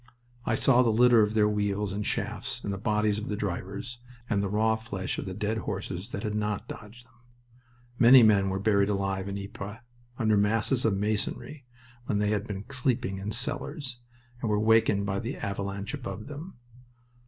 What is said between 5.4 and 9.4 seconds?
horses that had not dodged them. Many men were buried alive in